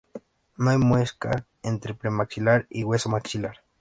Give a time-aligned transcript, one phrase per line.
[0.57, 3.59] No hay muesca entre premaxilar y hueso maxilar.